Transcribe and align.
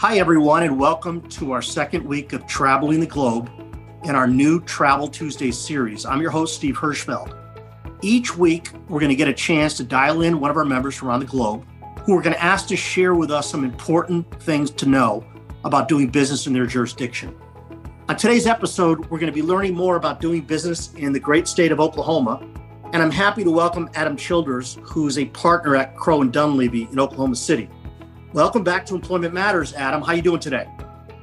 Hi, 0.00 0.18
everyone, 0.18 0.62
and 0.62 0.78
welcome 0.78 1.28
to 1.30 1.50
our 1.50 1.60
second 1.60 2.04
week 2.04 2.32
of 2.32 2.46
Traveling 2.46 3.00
the 3.00 3.06
Globe 3.06 3.50
in 4.04 4.14
our 4.14 4.28
new 4.28 4.60
Travel 4.60 5.08
Tuesday 5.08 5.50
series. 5.50 6.06
I'm 6.06 6.20
your 6.20 6.30
host, 6.30 6.54
Steve 6.54 6.76
Hirschfeld. 6.76 7.36
Each 8.00 8.36
week, 8.36 8.70
we're 8.88 9.00
going 9.00 9.10
to 9.10 9.16
get 9.16 9.26
a 9.26 9.32
chance 9.32 9.76
to 9.78 9.82
dial 9.82 10.22
in 10.22 10.38
one 10.38 10.52
of 10.52 10.56
our 10.56 10.64
members 10.64 10.94
from 10.94 11.08
around 11.08 11.18
the 11.18 11.26
globe 11.26 11.66
who 12.02 12.16
are 12.16 12.22
going 12.22 12.32
to 12.32 12.40
ask 12.40 12.68
to 12.68 12.76
share 12.76 13.16
with 13.16 13.32
us 13.32 13.50
some 13.50 13.64
important 13.64 14.40
things 14.40 14.70
to 14.70 14.86
know 14.86 15.26
about 15.64 15.88
doing 15.88 16.06
business 16.06 16.46
in 16.46 16.52
their 16.52 16.66
jurisdiction. 16.66 17.36
On 18.08 18.16
today's 18.16 18.46
episode, 18.46 19.00
we're 19.06 19.18
going 19.18 19.32
to 19.32 19.36
be 19.36 19.42
learning 19.42 19.74
more 19.74 19.96
about 19.96 20.20
doing 20.20 20.42
business 20.42 20.94
in 20.94 21.12
the 21.12 21.18
great 21.18 21.48
state 21.48 21.72
of 21.72 21.80
Oklahoma. 21.80 22.40
And 22.92 23.02
I'm 23.02 23.10
happy 23.10 23.42
to 23.42 23.50
welcome 23.50 23.90
Adam 23.96 24.16
Childers, 24.16 24.78
who's 24.80 25.18
a 25.18 25.24
partner 25.24 25.74
at 25.74 25.96
Crowe 25.96 26.22
and 26.22 26.32
Dunlevy 26.32 26.88
in 26.92 27.00
Oklahoma 27.00 27.34
City. 27.34 27.68
Welcome 28.34 28.62
back 28.62 28.84
to 28.86 28.94
Employment 28.94 29.32
Matters, 29.32 29.72
Adam. 29.72 30.02
How 30.02 30.08
are 30.08 30.16
you 30.16 30.20
doing 30.20 30.38
today? 30.38 30.68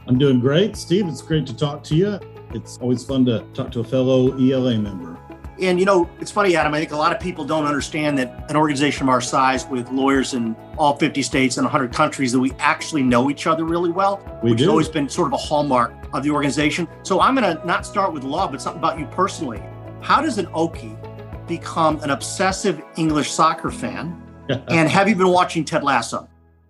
I'm 0.07 0.17
doing 0.17 0.39
great, 0.39 0.75
Steve. 0.75 1.07
It's 1.07 1.21
great 1.21 1.45
to 1.45 1.55
talk 1.55 1.83
to 1.83 1.95
you. 1.95 2.19
It's 2.51 2.79
always 2.79 3.05
fun 3.05 3.25
to 3.25 3.45
talk 3.53 3.71
to 3.73 3.81
a 3.81 3.83
fellow 3.83 4.35
ELA 4.39 4.79
member. 4.79 5.15
And 5.61 5.79
you 5.79 5.85
know, 5.85 6.09
it's 6.19 6.31
funny, 6.31 6.55
Adam. 6.55 6.73
I 6.73 6.79
think 6.79 6.93
a 6.93 6.97
lot 6.97 7.13
of 7.13 7.19
people 7.19 7.45
don't 7.45 7.65
understand 7.65 8.17
that 8.17 8.49
an 8.49 8.55
organization 8.55 9.03
of 9.03 9.09
our 9.09 9.21
size, 9.21 9.67
with 9.67 9.87
lawyers 9.91 10.33
in 10.33 10.55
all 10.79 10.97
50 10.97 11.21
states 11.21 11.57
and 11.57 11.65
100 11.65 11.93
countries, 11.93 12.31
that 12.31 12.39
we 12.39 12.51
actually 12.53 13.03
know 13.03 13.29
each 13.29 13.45
other 13.45 13.65
really 13.65 13.91
well, 13.91 14.19
we 14.41 14.49
which 14.49 14.57
do. 14.57 14.63
has 14.63 14.69
always 14.71 14.89
been 14.89 15.07
sort 15.07 15.27
of 15.27 15.33
a 15.33 15.37
hallmark 15.37 15.93
of 16.11 16.23
the 16.23 16.31
organization. 16.31 16.87
So 17.03 17.21
I'm 17.21 17.35
going 17.35 17.55
to 17.55 17.63
not 17.67 17.85
start 17.85 18.13
with 18.13 18.23
law, 18.23 18.49
but 18.49 18.63
something 18.63 18.79
about 18.79 18.97
you 18.97 19.05
personally. 19.05 19.61
How 20.01 20.23
does 20.23 20.39
an 20.39 20.47
Okie 20.47 20.97
become 21.45 21.99
an 22.01 22.09
obsessive 22.09 22.81
English 22.97 23.29
soccer 23.29 23.69
fan? 23.69 24.23
and 24.69 24.89
have 24.89 25.07
you 25.07 25.15
been 25.15 25.29
watching 25.29 25.63
Ted 25.63 25.83
Lasso? 25.83 26.27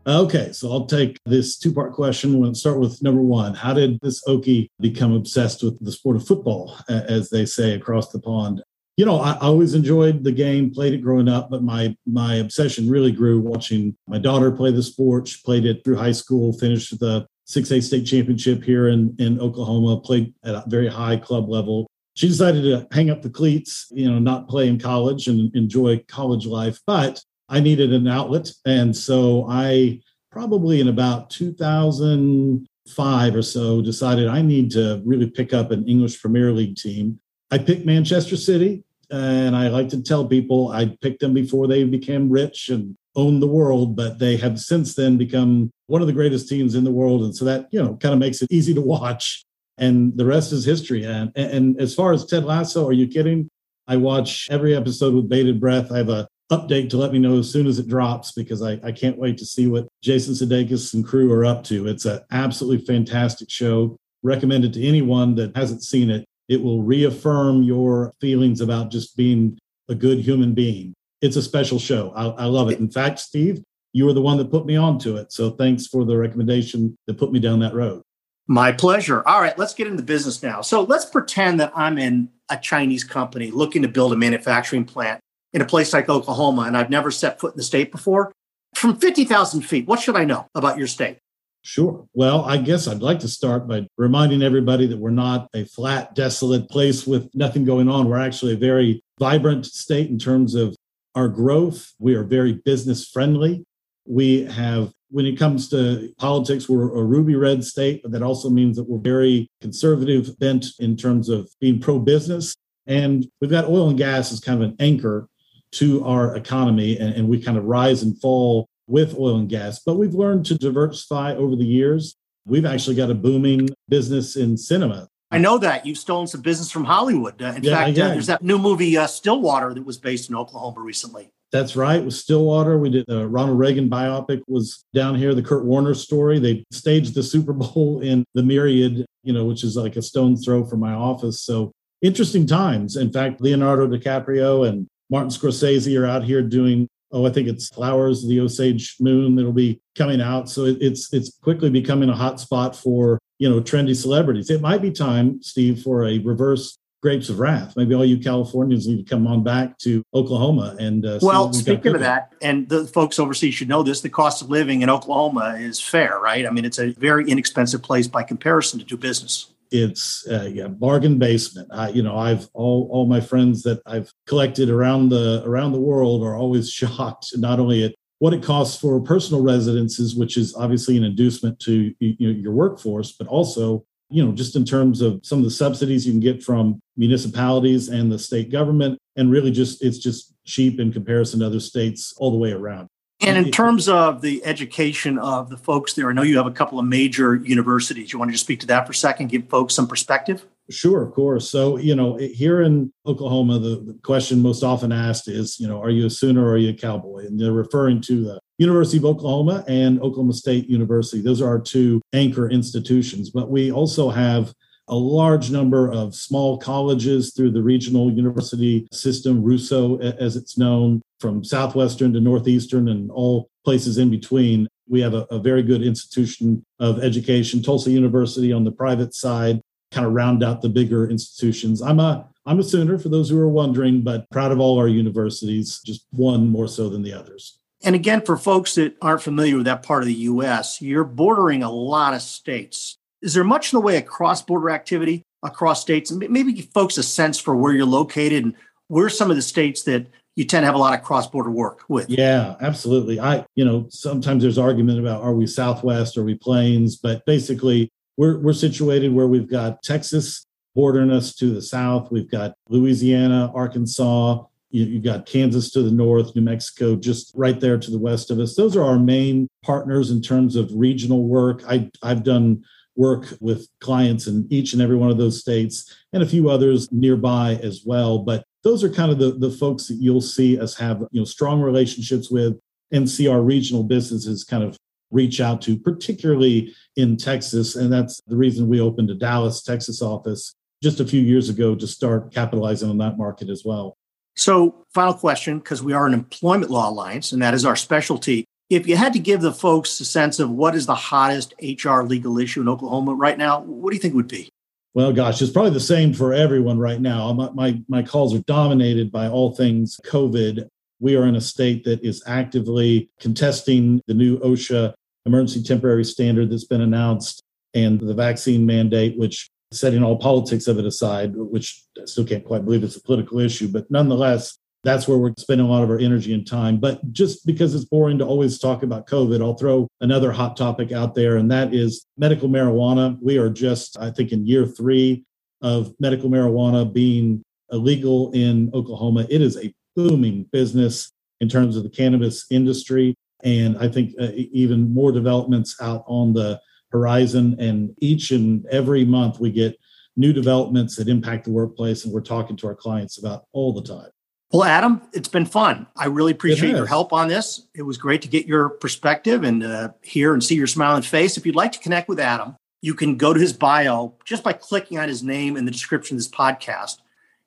Okay, 0.07 0.51
so 0.51 0.71
I'll 0.71 0.85
take 0.85 1.19
this 1.25 1.57
two 1.57 1.73
part 1.73 1.93
question. 1.93 2.39
We'll 2.39 2.53
start 2.53 2.79
with 2.79 3.01
number 3.01 3.21
one. 3.21 3.55
How 3.55 3.73
did 3.73 3.99
this 4.01 4.23
Okie 4.27 4.67
become 4.79 5.13
obsessed 5.13 5.63
with 5.63 5.83
the 5.83 5.91
sport 5.91 6.15
of 6.15 6.27
football, 6.27 6.77
as 6.87 7.31
they 7.31 7.45
say 7.45 7.73
across 7.73 8.11
the 8.11 8.19
pond? 8.19 8.61
You 8.97 9.05
know, 9.05 9.19
I 9.19 9.37
always 9.39 9.73
enjoyed 9.73 10.23
the 10.23 10.31
game, 10.31 10.71
played 10.71 10.93
it 10.93 11.01
growing 11.01 11.27
up, 11.27 11.49
but 11.49 11.63
my 11.63 11.97
my 12.05 12.35
obsession 12.35 12.87
really 12.87 13.11
grew 13.11 13.41
watching 13.41 13.95
my 14.07 14.19
daughter 14.19 14.51
play 14.51 14.71
the 14.71 14.83
sport. 14.83 15.27
She 15.27 15.41
played 15.43 15.65
it 15.65 15.83
through 15.83 15.97
high 15.97 16.11
school, 16.11 16.53
finished 16.53 16.97
the 16.99 17.25
6A 17.47 17.81
state 17.81 18.05
championship 18.05 18.63
here 18.63 18.87
in, 18.89 19.15
in 19.19 19.39
Oklahoma, 19.39 19.99
played 20.01 20.33
at 20.43 20.55
a 20.55 20.63
very 20.67 20.87
high 20.87 21.17
club 21.17 21.49
level. 21.49 21.87
She 22.15 22.27
decided 22.27 22.61
to 22.63 22.87
hang 22.95 23.09
up 23.09 23.21
the 23.21 23.29
cleats, 23.29 23.87
you 23.91 24.09
know, 24.09 24.19
not 24.19 24.47
play 24.47 24.67
in 24.67 24.79
college 24.79 25.27
and 25.27 25.53
enjoy 25.55 26.03
college 26.07 26.45
life. 26.45 26.79
But 26.87 27.21
I 27.49 27.59
needed 27.59 27.93
an 27.93 28.07
outlet. 28.07 28.51
And 28.65 28.95
so 28.95 29.45
I 29.49 30.01
probably 30.31 30.81
in 30.81 30.87
about 30.87 31.29
2005 31.29 33.35
or 33.35 33.41
so 33.41 33.81
decided 33.81 34.27
I 34.27 34.41
need 34.41 34.71
to 34.71 35.01
really 35.05 35.29
pick 35.29 35.53
up 35.53 35.71
an 35.71 35.87
English 35.87 36.21
Premier 36.21 36.51
League 36.51 36.75
team. 36.75 37.19
I 37.51 37.57
picked 37.57 37.85
Manchester 37.85 38.37
City. 38.37 38.83
And 39.11 39.55
I 39.55 39.67
like 39.67 39.89
to 39.89 40.01
tell 40.01 40.27
people 40.27 40.71
I 40.71 40.97
picked 41.01 41.19
them 41.19 41.33
before 41.33 41.67
they 41.67 41.83
became 41.83 42.29
rich 42.29 42.69
and 42.69 42.95
owned 43.15 43.41
the 43.41 43.47
world, 43.47 43.95
but 43.95 44.19
they 44.19 44.37
have 44.37 44.59
since 44.59 44.95
then 44.95 45.17
become 45.17 45.71
one 45.87 46.01
of 46.01 46.07
the 46.07 46.13
greatest 46.13 46.49
teams 46.49 46.75
in 46.75 46.83
the 46.83 46.91
world. 46.91 47.23
And 47.23 47.35
so 47.35 47.45
that, 47.45 47.67
you 47.71 47.81
know, 47.81 47.95
kind 47.97 48.13
of 48.13 48.19
makes 48.19 48.41
it 48.41 48.51
easy 48.51 48.73
to 48.73 48.81
watch. 48.81 49.45
And 49.77 50.17
the 50.17 50.25
rest 50.25 50.51
is 50.51 50.65
history. 50.65 51.03
And, 51.03 51.31
and 51.35 51.79
as 51.79 51.93
far 51.93 52.13
as 52.13 52.25
Ted 52.25 52.45
Lasso, 52.45 52.87
are 52.87 52.93
you 52.93 53.07
kidding? 53.07 53.49
I 53.87 53.97
watch 53.97 54.47
every 54.49 54.75
episode 54.75 55.13
with 55.13 55.29
bated 55.29 55.59
breath. 55.59 55.91
I 55.91 55.97
have 55.97 56.09
a 56.09 56.27
update 56.51 56.89
to 56.91 56.97
let 56.97 57.11
me 57.11 57.19
know 57.19 57.39
as 57.39 57.51
soon 57.51 57.67
as 57.67 57.79
it 57.79 57.87
drops 57.87 58.31
because 58.31 58.61
I, 58.61 58.79
I 58.83 58.91
can't 58.91 59.17
wait 59.17 59.37
to 59.39 59.45
see 59.45 59.67
what 59.67 59.87
Jason 60.01 60.33
Sudeikis 60.33 60.93
and 60.93 61.05
crew 61.05 61.31
are 61.31 61.45
up 61.45 61.63
to. 61.65 61.87
It's 61.87 62.05
an 62.05 62.21
absolutely 62.31 62.85
fantastic 62.85 63.49
show. 63.49 63.97
Recommend 64.23 64.65
it 64.65 64.73
to 64.73 64.85
anyone 64.85 65.35
that 65.35 65.55
hasn't 65.55 65.83
seen 65.83 66.09
it. 66.09 66.25
It 66.47 66.61
will 66.61 66.83
reaffirm 66.83 67.63
your 67.63 68.13
feelings 68.21 68.61
about 68.61 68.91
just 68.91 69.17
being 69.17 69.57
a 69.89 69.95
good 69.95 70.19
human 70.19 70.53
being. 70.53 70.93
It's 71.21 71.35
a 71.35 71.41
special 71.41 71.79
show. 71.79 72.11
I, 72.15 72.43
I 72.43 72.45
love 72.45 72.69
it. 72.69 72.79
In 72.79 72.89
fact, 72.89 73.19
Steve, 73.19 73.63
you 73.93 74.05
were 74.05 74.13
the 74.13 74.21
one 74.21 74.37
that 74.37 74.51
put 74.51 74.65
me 74.65 74.75
onto 74.75 75.15
it. 75.15 75.31
So 75.31 75.51
thanks 75.51 75.87
for 75.87 76.05
the 76.05 76.17
recommendation 76.17 76.95
that 77.07 77.17
put 77.17 77.31
me 77.31 77.39
down 77.39 77.59
that 77.59 77.73
road. 77.73 78.03
My 78.47 78.71
pleasure. 78.71 79.27
All 79.27 79.41
right, 79.41 79.57
let's 79.57 79.73
get 79.73 79.87
into 79.87 80.03
business 80.03 80.43
now. 80.43 80.61
So 80.61 80.83
let's 80.83 81.05
pretend 81.05 81.59
that 81.59 81.71
I'm 81.75 81.97
in 81.97 82.29
a 82.49 82.57
Chinese 82.57 83.03
company 83.03 83.49
looking 83.49 83.81
to 83.81 83.87
build 83.87 84.13
a 84.13 84.15
manufacturing 84.15 84.85
plant 84.85 85.19
in 85.55 85.61
a 85.61 85.65
place 85.65 85.93
like 85.93 86.09
Oklahoma, 86.09 86.63
and 86.63 86.77
I've 86.77 86.89
never 86.89 87.09
set 87.09 87.39
foot 87.39 87.53
in 87.53 87.57
the 87.57 87.63
state 87.63 87.89
before. 87.89 88.31
From 88.75 88.97
50,000 88.97 89.61
feet, 89.61 89.87
what 89.87 90.01
should 90.01 90.17
I 90.17 90.25
know 90.25 90.49
about 90.53 90.77
your 90.77 90.85
state? 90.85 91.19
Sure. 91.61 92.05
Well, 92.13 92.43
I 92.43 92.57
guess 92.57 92.87
I'd 92.87 93.01
like 93.01 93.19
to 93.21 93.29
start 93.29 93.65
by 93.65 93.87
reminding 93.97 94.43
everybody 94.43 94.85
that 94.85 94.99
we're 94.99 95.11
not 95.11 95.47
a 95.55 95.63
flat, 95.63 96.13
desolate 96.13 96.69
place 96.69 97.07
with 97.07 97.29
nothing 97.33 97.63
going 97.63 97.87
on. 97.87 98.09
We're 98.09 98.19
actually 98.19 98.53
a 98.53 98.57
very 98.57 99.01
vibrant 99.17 99.65
state 99.65 100.09
in 100.09 100.19
terms 100.19 100.55
of 100.55 100.75
our 101.15 101.29
growth. 101.29 101.93
We 101.99 102.15
are 102.15 102.23
very 102.23 102.59
business 102.65 103.07
friendly. 103.07 103.63
We 104.05 104.43
have, 104.45 104.91
when 105.09 105.25
it 105.25 105.39
comes 105.39 105.69
to 105.69 106.13
politics, 106.19 106.67
we're 106.67 106.95
a 106.95 107.03
ruby 107.03 107.35
red 107.35 107.63
state, 107.63 108.01
but 108.03 108.11
that 108.11 108.21
also 108.21 108.49
means 108.49 108.75
that 108.75 108.89
we're 108.89 108.99
very 108.99 109.47
conservative 109.61 110.37
bent 110.37 110.67
in 110.79 110.97
terms 110.97 111.29
of 111.29 111.49
being 111.61 111.79
pro 111.79 111.97
business. 111.97 112.53
And 112.85 113.25
we've 113.39 113.49
got 113.49 113.65
oil 113.65 113.87
and 113.87 113.97
gas 113.97 114.33
as 114.33 114.41
kind 114.41 114.61
of 114.61 114.69
an 114.69 114.75
anchor 114.79 115.29
to 115.75 116.03
our 116.05 116.35
economy, 116.35 116.97
and, 116.97 117.13
and 117.13 117.27
we 117.27 117.41
kind 117.41 117.57
of 117.57 117.65
rise 117.65 118.03
and 118.03 118.19
fall 118.19 118.67
with 118.87 119.17
oil 119.17 119.37
and 119.37 119.49
gas. 119.49 119.81
But 119.85 119.95
we've 119.95 120.13
learned 120.13 120.45
to 120.47 120.57
diversify 120.57 121.35
over 121.35 121.55
the 121.55 121.65
years. 121.65 122.15
We've 122.45 122.65
actually 122.65 122.95
got 122.95 123.09
a 123.09 123.15
booming 123.15 123.69
business 123.89 124.35
in 124.35 124.57
cinema. 124.57 125.07
I 125.31 125.39
know 125.39 125.57
that 125.57 125.85
you've 125.85 125.97
stolen 125.97 126.27
some 126.27 126.41
business 126.41 126.69
from 126.71 126.85
Hollywood. 126.85 127.41
Uh, 127.41 127.53
in 127.57 127.63
Yeah, 127.63 127.75
fact, 127.75 127.97
yeah. 127.97 128.05
Uh, 128.05 128.09
there's 128.09 128.27
that 128.27 128.43
new 128.43 128.57
movie 128.59 128.95
uh, 128.95 129.07
Stillwater 129.07 129.73
that 129.73 129.85
was 129.85 129.97
based 129.97 130.29
in 130.29 130.35
Oklahoma 130.35 130.79
recently. 130.81 131.29
That's 131.51 131.75
right. 131.75 132.03
With 132.03 132.13
Stillwater, 132.13 132.77
we 132.77 132.89
did 132.89 133.05
the 133.07 133.27
Ronald 133.27 133.57
Reagan 133.57 133.89
biopic 133.89 134.41
was 134.47 134.83
down 134.93 135.15
here. 135.15 135.33
The 135.33 135.41
Kurt 135.41 135.65
Warner 135.65 135.93
story. 135.93 136.39
They 136.39 136.63
staged 136.71 137.15
the 137.15 137.23
Super 137.23 137.53
Bowl 137.53 137.99
in 138.03 138.23
the 138.33 138.43
Myriad, 138.43 139.05
you 139.23 139.33
know, 139.33 139.45
which 139.45 139.63
is 139.63 139.75
like 139.75 139.95
a 139.95 140.01
stone's 140.01 140.45
throw 140.45 140.63
from 140.63 140.79
my 140.79 140.93
office. 140.93 141.41
So 141.41 141.71
interesting 142.01 142.45
times. 142.45 142.95
In 142.95 143.11
fact, 143.11 143.41
Leonardo 143.41 143.87
DiCaprio 143.87 144.67
and 144.67 144.87
Martin 145.09 145.29
Scorsese 145.29 145.99
are 145.99 146.05
out 146.05 146.23
here 146.23 146.41
doing. 146.41 146.87
Oh, 147.11 147.25
I 147.25 147.31
think 147.31 147.47
it's 147.47 147.69
Flowers 147.69 148.27
the 148.27 148.41
Osage 148.41 148.97
Moon 148.99 149.35
that'll 149.35 149.53
be 149.53 149.79
coming 149.95 150.19
out. 150.19 150.49
So 150.49 150.65
it, 150.65 150.77
it's 150.81 151.13
it's 151.13 151.37
quickly 151.41 151.69
becoming 151.69 152.09
a 152.09 152.15
hot 152.15 152.39
spot 152.39 152.75
for 152.75 153.19
you 153.39 153.49
know 153.49 153.61
trendy 153.61 153.95
celebrities. 153.95 154.49
It 154.49 154.61
might 154.61 154.81
be 154.81 154.91
time, 154.91 155.41
Steve, 155.41 155.81
for 155.81 156.05
a 156.05 156.19
reverse 156.19 156.77
Grapes 157.05 157.29
of 157.29 157.37
Wrath. 157.37 157.75
Maybe 157.77 157.93
all 157.93 158.03
you 158.03 158.17
Californians 158.17 158.87
need 158.87 158.97
to 158.97 159.03
come 159.03 159.27
on 159.27 159.43
back 159.43 159.77
to 159.77 160.03
Oklahoma 160.15 160.75
and 160.79 161.05
uh, 161.05 161.19
see 161.19 161.27
Well, 161.27 161.45
got 161.45 161.55
speaking 161.55 161.93
of 161.93 161.99
that, 161.99 162.33
and 162.41 162.67
the 162.67 162.85
folks 162.85 163.19
overseas 163.19 163.53
should 163.53 163.69
know 163.69 163.83
this, 163.83 164.01
the 164.01 164.09
cost 164.09 164.41
of 164.41 164.49
living 164.49 164.81
in 164.81 164.89
Oklahoma 164.89 165.55
is 165.59 165.79
fair, 165.79 166.17
right? 166.19 166.47
I 166.47 166.49
mean, 166.49 166.65
it's 166.65 166.79
a 166.79 166.93
very 166.93 167.29
inexpensive 167.29 167.83
place 167.83 168.07
by 168.07 168.23
comparison 168.23 168.79
to 168.79 168.85
do 168.85 168.97
business. 168.97 169.51
It's 169.75 170.27
uh, 170.27 170.49
yeah 170.51 170.67
bargain 170.67 171.17
basement. 171.19 171.67
I, 171.71 171.89
you 171.89 172.01
know 172.01 172.17
i've 172.17 172.47
all 172.53 172.89
all 172.91 173.05
my 173.05 173.21
friends 173.21 173.63
that 173.63 173.81
i've 173.85 174.11
collected 174.27 174.69
around 174.69 175.09
the 175.09 175.43
around 175.45 175.73
the 175.73 175.79
world 175.79 176.23
are 176.23 176.35
always 176.35 176.71
shocked 176.79 177.37
not 177.37 177.59
only 177.59 177.83
at 177.83 177.95
what 178.19 178.33
it 178.33 178.43
costs 178.43 178.79
for 178.79 178.99
personal 179.01 179.43
residences 179.43 180.15
which 180.15 180.37
is 180.37 180.55
obviously 180.55 180.97
an 180.97 181.03
inducement 181.03 181.59
to 181.59 181.93
you 181.99 182.15
know, 182.27 182.39
your 182.39 182.53
workforce 182.53 183.11
but 183.11 183.27
also 183.27 183.85
you 184.09 184.25
know 184.25 184.31
just 184.31 184.55
in 184.55 184.63
terms 184.63 185.01
of 185.01 185.19
some 185.23 185.39
of 185.39 185.45
the 185.45 185.51
subsidies 185.51 186.05
you 186.05 186.13
can 186.13 186.19
get 186.19 186.43
from 186.43 186.79
municipalities 186.95 187.89
and 187.89 188.11
the 188.11 188.19
state 188.19 188.51
government 188.51 188.97
and 189.15 189.31
really 189.31 189.51
just 189.51 189.83
it's 189.83 189.97
just 189.97 190.33
cheap 190.45 190.79
in 190.79 190.93
comparison 190.93 191.39
to 191.39 191.45
other 191.45 191.59
states 191.59 192.13
all 192.17 192.31
the 192.31 192.37
way 192.37 192.51
around 192.51 192.87
And 193.25 193.37
in 193.37 193.51
terms 193.51 193.89
of 193.89 194.21
the 194.21 194.45
education 194.45 195.17
of 195.17 195.49
the 195.49 195.57
folks 195.57 195.93
there, 195.93 196.09
I 196.09 196.13
know 196.13 196.21
you 196.21 196.37
have 196.37 196.45
a 196.45 196.51
couple 196.51 196.79
of 196.79 196.85
major 196.85 197.35
universities. 197.35 198.13
You 198.13 198.19
want 198.19 198.29
to 198.29 198.33
just 198.33 198.43
speak 198.43 198.59
to 198.61 198.67
that 198.67 198.85
for 198.85 198.91
a 198.91 198.95
second, 198.95 199.29
give 199.29 199.49
folks 199.49 199.73
some 199.73 199.87
perspective? 199.87 200.45
Sure, 200.69 201.03
of 201.03 201.13
course. 201.13 201.49
So, 201.49 201.77
you 201.77 201.95
know, 201.95 202.17
here 202.17 202.61
in 202.61 202.91
Oklahoma, 203.05 203.59
the, 203.59 203.81
the 203.85 203.99
question 204.03 204.41
most 204.41 204.63
often 204.63 204.91
asked 204.91 205.27
is, 205.27 205.59
you 205.59 205.67
know, 205.67 205.81
are 205.81 205.91
you 205.91 206.07
a 206.07 206.09
Sooner 206.09 206.43
or 206.43 206.53
are 206.53 206.57
you 206.57 206.71
a 206.71 206.73
Cowboy? 206.73 207.25
And 207.25 207.39
they're 207.39 207.51
referring 207.51 208.01
to 208.01 208.23
the 208.23 208.39
University 208.57 208.97
of 208.97 209.05
Oklahoma 209.05 209.63
and 209.67 209.99
Oklahoma 210.01 210.33
State 210.33 210.67
University. 210.67 211.21
Those 211.21 211.41
are 211.41 211.47
our 211.47 211.59
two 211.59 212.01
anchor 212.13 212.49
institutions. 212.49 213.29
But 213.29 213.51
we 213.51 213.71
also 213.71 214.09
have 214.09 214.53
a 214.87 214.95
large 214.95 215.51
number 215.51 215.91
of 215.91 216.15
small 216.15 216.57
colleges 216.57 217.33
through 217.35 217.51
the 217.51 217.61
regional 217.61 218.11
university 218.11 218.87
system, 218.91 219.43
RUSO, 219.43 219.99
as 220.19 220.35
it's 220.35 220.57
known, 220.57 221.01
from 221.19 221.43
Southwestern 221.43 222.13
to 222.13 222.19
Northeastern 222.19 222.89
and 222.89 223.11
all 223.11 223.49
places 223.63 223.97
in 223.97 224.09
between. 224.09 224.67
We 224.87 225.01
have 225.01 225.13
a, 225.13 225.25
a 225.31 225.39
very 225.39 225.63
good 225.63 225.81
institution 225.81 226.63
of 226.79 227.03
education, 227.03 227.63
Tulsa 227.63 227.91
University 227.91 228.53
on 228.53 228.63
the 228.63 228.71
private 228.71 229.13
side, 229.13 229.61
kind 229.91 230.05
of 230.05 230.13
round 230.13 230.43
out 230.43 230.61
the 230.61 230.69
bigger 230.69 231.09
institutions. 231.09 231.81
I'm 231.81 231.99
a 231.99 232.27
I'm 232.47 232.59
a 232.59 232.63
Sooner 232.63 232.99
for 232.99 233.09
those 233.09 233.29
who 233.29 233.39
are 233.39 233.49
wondering, 233.49 234.01
but 234.01 234.29
proud 234.29 234.51
of 234.51 234.59
all 234.59 234.77
our 234.77 234.87
universities, 234.87 235.81
just 235.83 236.05
one 236.11 236.49
more 236.49 236.67
so 236.67 236.89
than 236.89 237.01
the 237.01 237.13
others. 237.13 237.57
And 237.83 237.95
again, 237.95 238.21
for 238.21 238.37
folks 238.37 238.75
that 238.75 238.95
aren't 239.01 239.23
familiar 239.23 239.57
with 239.57 239.65
that 239.65 239.83
part 239.83 240.03
of 240.03 240.07
the 240.07 240.13
US, 240.13 240.81
you're 240.81 241.03
bordering 241.03 241.63
a 241.63 241.71
lot 241.71 242.13
of 242.13 242.21
states. 242.21 242.97
Is 243.21 243.33
there 243.33 243.43
much 243.43 243.73
in 243.73 243.77
the 243.77 243.85
way 243.85 243.97
of 243.97 244.05
cross 244.05 244.43
border 244.43 244.69
activity 244.69 245.23
across 245.43 245.81
states? 245.81 246.11
And 246.11 246.19
maybe 246.29 246.53
give 246.53 246.69
folks 246.73 246.97
a 246.97 247.03
sense 247.03 247.39
for 247.39 247.55
where 247.55 247.73
you're 247.73 247.85
located 247.85 248.43
and 248.43 248.55
where 248.87 249.09
some 249.09 249.31
of 249.31 249.35
the 249.35 249.41
states 249.41 249.83
that 249.83 250.07
you 250.35 250.43
tend 250.43 250.63
to 250.63 250.65
have 250.65 250.75
a 250.75 250.79
lot 250.79 250.97
of 250.97 251.03
cross 251.03 251.27
border 251.27 251.51
work 251.51 251.83
with. 251.87 252.09
Yeah, 252.09 252.55
absolutely. 252.61 253.19
I, 253.19 253.45
you 253.55 253.63
know, 253.63 253.87
sometimes 253.89 254.43
there's 254.43 254.57
argument 254.57 254.99
about 254.99 255.21
are 255.23 255.33
we 255.33 255.47
Southwest, 255.47 256.17
are 256.17 256.23
we 256.23 256.35
Plains, 256.35 256.97
but 256.97 257.25
basically 257.25 257.91
we're 258.17 258.39
we're 258.39 258.53
situated 258.53 259.13
where 259.13 259.27
we've 259.27 259.49
got 259.49 259.81
Texas 259.83 260.45
bordering 260.75 261.11
us 261.11 261.33
to 261.35 261.53
the 261.53 261.61
south, 261.61 262.11
we've 262.11 262.29
got 262.29 262.53
Louisiana, 262.67 263.49
Arkansas, 263.55 264.43
you, 264.71 264.95
have 264.95 265.03
got 265.03 265.25
Kansas 265.25 265.71
to 265.71 265.81
the 265.81 265.91
north, 265.91 266.35
New 266.35 266.41
Mexico 266.41 266.97
just 266.97 267.31
right 267.33 267.59
there 267.59 267.77
to 267.77 267.91
the 267.91 267.97
west 267.97 268.29
of 268.29 268.39
us. 268.39 268.55
Those 268.55 268.75
are 268.75 268.83
our 268.83 268.99
main 268.99 269.47
partners 269.63 270.11
in 270.11 270.21
terms 270.21 270.57
of 270.57 270.69
regional 270.73 271.23
work. 271.23 271.63
I, 271.67 271.89
I've 272.03 272.23
done 272.23 272.65
work 272.97 273.37
with 273.39 273.67
clients 273.79 274.27
in 274.27 274.47
each 274.49 274.73
and 274.73 274.81
every 274.81 274.97
one 274.97 275.09
of 275.09 275.17
those 275.17 275.39
states 275.39 275.95
and 276.11 276.21
a 276.21 276.27
few 276.27 276.49
others 276.49 276.91
nearby 276.91 277.59
as 277.63 277.83
well. 277.85 278.19
But 278.19 278.45
those 278.65 278.83
are 278.83 278.89
kind 278.89 279.11
of 279.11 279.19
the, 279.19 279.31
the 279.31 279.51
folks 279.51 279.87
that 279.87 279.95
you'll 280.01 280.19
see 280.19 280.59
us 280.59 280.75
have 280.75 281.01
you 281.11 281.21
know 281.21 281.25
strong 281.25 281.61
relationships 281.61 282.29
with 282.29 282.59
and 282.91 283.09
see 283.09 283.27
our 283.27 283.41
regional 283.41 283.83
businesses 283.83 284.43
kind 284.43 284.63
of 284.63 284.77
reach 285.11 285.39
out 285.39 285.61
to, 285.61 285.77
particularly 285.77 286.73
in 286.95 287.15
Texas. 287.15 287.75
And 287.75 287.93
that's 287.93 288.21
the 288.27 288.35
reason 288.35 288.67
we 288.67 288.81
opened 288.81 289.09
a 289.09 289.15
Dallas, 289.15 289.63
Texas 289.63 290.01
office 290.01 290.55
just 290.83 290.99
a 290.99 291.05
few 291.05 291.21
years 291.21 291.47
ago 291.47 291.75
to 291.75 291.87
start 291.87 292.33
capitalizing 292.33 292.89
on 292.89 292.97
that 292.97 293.17
market 293.17 293.49
as 293.49 293.63
well. 293.63 293.95
So, 294.35 294.83
final 294.93 295.13
question 295.13 295.59
because 295.59 295.81
we 295.81 295.93
are 295.93 296.05
an 296.05 296.13
employment 296.13 296.69
law 296.69 296.89
alliance 296.89 297.31
and 297.31 297.41
that 297.41 297.53
is 297.53 297.65
our 297.65 297.75
specialty. 297.75 298.45
If 298.69 298.87
you 298.87 298.97
had 298.97 299.13
to 299.13 299.19
give 299.19 299.41
the 299.41 299.53
folks 299.53 299.99
a 299.99 300.05
sense 300.05 300.39
of 300.39 300.49
what 300.49 300.75
is 300.75 300.87
the 300.87 300.95
hottest 300.95 301.53
HR 301.61 302.01
legal 302.01 302.39
issue 302.39 302.61
in 302.61 302.67
Oklahoma 302.67 303.13
right 303.13 303.37
now, 303.37 303.61
what 303.61 303.91
do 303.91 303.95
you 303.95 304.01
think 304.01 304.15
would 304.15 304.27
be? 304.27 304.49
Well, 304.95 305.11
gosh, 305.11 305.41
it's 305.41 305.51
probably 305.51 305.71
the 305.71 305.81
same 305.81 306.13
for 306.13 306.33
everyone 306.33 306.79
right 306.79 307.01
now. 307.01 307.33
My, 307.33 307.49
my, 307.51 307.81
my 307.89 308.01
calls 308.01 308.33
are 308.33 308.41
dominated 308.47 309.11
by 309.11 309.27
all 309.27 309.53
things 309.53 309.99
COVID. 310.05 310.69
We 311.01 311.17
are 311.17 311.25
in 311.25 311.35
a 311.35 311.41
state 311.41 311.83
that 311.83 312.01
is 312.01 312.23
actively 312.25 313.09
contesting 313.19 314.01
the 314.07 314.13
new 314.13 314.39
OSHA 314.39 314.93
emergency 315.25 315.63
temporary 315.63 316.05
standard 316.05 316.49
that's 316.49 316.63
been 316.63 316.79
announced 316.79 317.43
and 317.73 317.99
the 317.99 318.13
vaccine 318.13 318.65
mandate, 318.65 319.17
which 319.17 319.49
setting 319.73 320.01
all 320.01 320.17
politics 320.17 320.65
of 320.65 320.79
it 320.79 320.85
aside, 320.85 321.35
which 321.35 321.83
I 322.01 322.05
still 322.05 322.23
can't 322.23 322.45
quite 322.45 322.63
believe 322.63 322.81
it's 322.81 322.95
a 322.95 323.01
political 323.01 323.39
issue, 323.39 323.67
but 323.67 323.91
nonetheless, 323.91 324.57
that's 324.85 325.07
where 325.07 325.17
we're 325.17 325.33
spending 325.37 325.65
a 325.65 325.69
lot 325.69 325.83
of 325.83 325.89
our 325.89 325.97
energy 325.97 326.33
and 326.33 326.45
time. 326.47 326.77
But 326.77 327.11
just 327.11 327.45
because 327.45 327.73
it's 327.73 327.85
boring 327.85 328.19
to 328.19 328.25
always 328.25 328.59
talk 328.59 328.83
about 328.83 329.07
COVID, 329.07 329.41
I'll 329.41 329.55
throw 329.55 329.87
another 330.01 330.31
hot 330.31 330.55
topic 330.55 330.91
out 330.91 331.15
there, 331.15 331.37
and 331.37 331.49
that 331.51 331.73
is 331.73 332.05
medical 332.17 332.47
marijuana. 332.47 333.17
We 333.21 333.37
are 333.37 333.49
just, 333.49 333.97
I 333.99 334.11
think, 334.11 334.31
in 334.31 334.45
year 334.45 334.65
three 334.65 335.23
of 335.61 335.93
medical 335.99 336.29
marijuana 336.29 336.91
being 336.91 337.43
illegal 337.71 338.31
in 338.33 338.69
Oklahoma. 338.73 339.25
It 339.29 339.41
is 339.41 339.57
a 339.57 339.73
booming 339.95 340.43
business 340.51 341.11
in 341.41 341.49
terms 341.49 341.75
of 341.75 341.83
the 341.83 341.89
cannabis 341.89 342.45
industry. 342.51 343.15
And 343.43 343.77
I 343.77 343.87
think 343.87 344.13
uh, 344.19 344.29
even 344.35 344.93
more 344.93 345.11
developments 345.11 345.75
out 345.81 346.03
on 346.07 346.33
the 346.33 346.59
horizon. 346.91 347.55
And 347.59 347.95
each 347.99 348.31
and 348.31 348.65
every 348.67 349.03
month 349.03 349.39
we 349.39 349.51
get 349.51 349.77
new 350.15 350.31
developments 350.31 350.95
that 350.95 351.09
impact 351.09 351.45
the 351.45 351.51
workplace, 351.51 352.05
and 352.05 352.13
we're 352.13 352.21
talking 352.21 352.55
to 352.57 352.67
our 352.67 352.75
clients 352.75 353.17
about 353.17 353.45
all 353.51 353.73
the 353.73 353.83
time. 353.83 354.09
Well, 354.55 354.63
Adam, 354.63 355.01
it's 355.11 355.27
been 355.27 355.45
fun. 355.45 355.85
I 355.97 356.05
really 356.05 356.31
appreciate 356.31 356.69
your 356.69 356.85
help 356.85 357.11
on 357.11 357.27
this. 357.27 357.67
It 357.75 357.81
was 357.81 357.97
great 357.97 358.21
to 358.21 358.29
get 358.29 358.45
your 358.45 358.69
perspective 358.69 359.43
and 359.43 359.61
uh, 359.61 359.89
hear 360.01 360.33
and 360.33 360.41
see 360.41 360.55
your 360.55 360.65
smiling 360.65 361.01
face. 361.01 361.35
If 361.35 361.45
you'd 361.45 361.57
like 361.57 361.73
to 361.73 361.79
connect 361.79 362.07
with 362.07 362.21
Adam, 362.21 362.55
you 362.81 362.93
can 362.93 363.17
go 363.17 363.33
to 363.33 363.39
his 363.39 363.51
bio 363.51 364.15
just 364.23 364.45
by 364.45 364.53
clicking 364.53 364.97
on 364.97 365.09
his 365.09 365.23
name 365.23 365.57
in 365.57 365.65
the 365.65 365.71
description 365.71 366.15
of 366.15 366.19
this 366.19 366.29
podcast. 366.29 366.99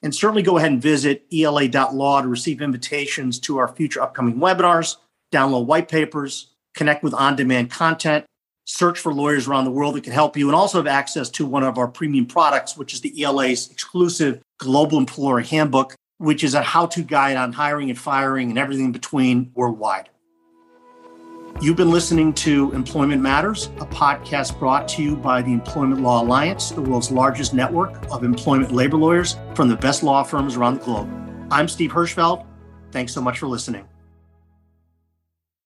And 0.03 0.15
certainly 0.15 0.43
go 0.43 0.59
ahead 0.59 0.71
and 0.71 0.83
visit 0.83 1.25
ela.law 1.33 2.21
to 2.21 2.29
receive 2.29 2.61
invitations 2.61 3.41
to 3.41 3.57
our 3.57 3.69
future 3.69 4.03
upcoming 4.03 4.35
webinars, 4.35 4.97
download 5.33 5.65
white 5.65 5.89
papers, 5.89 6.51
connect 6.75 7.03
with 7.03 7.15
on 7.15 7.37
demand 7.37 7.71
content, 7.71 8.27
search 8.67 8.99
for 8.99 9.15
lawyers 9.15 9.49
around 9.49 9.65
the 9.65 9.71
world 9.71 9.95
that 9.95 10.05
can 10.05 10.13
help 10.13 10.37
you, 10.37 10.47
and 10.47 10.55
also 10.55 10.77
have 10.77 10.87
access 10.87 11.31
to 11.31 11.47
one 11.47 11.63
of 11.63 11.79
our 11.79 11.89
premium 11.89 12.27
products, 12.27 12.77
which 12.77 12.93
is 12.93 13.01
the 13.01 13.23
ELA's 13.23 13.71
exclusive 13.71 14.43
Global 14.59 14.99
Employer 14.99 15.41
Handbook, 15.41 15.95
which 16.19 16.45
is 16.45 16.55
a 16.55 16.63
how 16.63 16.87
to 16.87 17.03
guide 17.03 17.37
on 17.37 17.53
hiring 17.53 17.91
and 17.91 17.99
firing 17.99 18.51
and 18.51 18.59
everything 18.59 18.87
in 18.87 18.93
between 18.93 19.51
worldwide. 19.55 20.11
You've 21.61 21.77
been 21.77 21.91
listening 21.91 22.35
to 22.35 22.71
Employment 22.73 23.21
Matters, 23.21 23.67
a 23.81 23.87
podcast 23.87 24.59
brought 24.61 24.87
to 24.89 25.03
you 25.03 25.17
by 25.17 25.43
the 25.43 25.53
Employment 25.53 26.03
Law 26.03 26.23
Alliance, 26.23 26.71
the 26.71 26.81
world's 26.81 27.11
largest 27.11 27.53
network 27.53 27.97
of 28.13 28.23
employment 28.23 28.71
labor 28.71 28.97
lawyers 28.97 29.37
from 29.55 29.69
the 29.69 29.77
best 29.77 30.05
law 30.05 30.23
firms 30.23 30.55
around 30.55 30.79
the 30.79 30.85
globe. 30.85 31.11
I'm 31.51 31.67
Steve 31.67 31.91
Hirschfeld. 31.91 32.47
Thanks 32.93 33.13
so 33.13 33.21
much 33.21 33.41
for 33.41 33.49
listening. 33.49 33.89